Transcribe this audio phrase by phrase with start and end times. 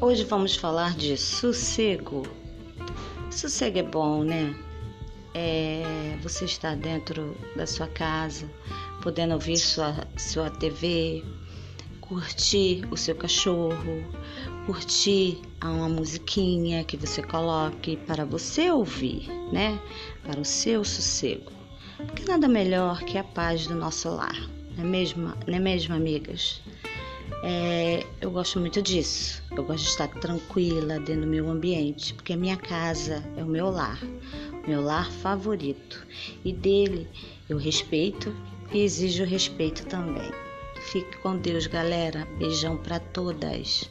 [0.00, 2.22] Hoje vamos falar de sossego.
[3.32, 4.54] Sossego é bom, né?
[5.34, 8.48] É, você está dentro da sua casa,
[9.02, 11.24] podendo ouvir sua, sua TV,
[12.00, 14.04] curtir o seu cachorro,
[14.66, 19.80] curtir uma musiquinha que você coloque para você ouvir, né?
[20.22, 21.50] Para o seu sossego.
[21.96, 25.92] Porque nada melhor que a paz do nosso lar, não é mesmo, não é mesmo
[25.92, 26.62] amigas?
[27.42, 29.42] É, eu gosto muito disso.
[29.50, 33.46] Eu gosto de estar tranquila dentro do meu ambiente, porque a minha casa é o
[33.46, 34.00] meu lar,
[34.66, 36.06] meu lar favorito.
[36.44, 37.08] E dele
[37.48, 38.34] eu respeito
[38.72, 40.30] e exijo respeito também.
[40.90, 42.26] Fique com Deus, galera.
[42.38, 43.90] Beijão para todas.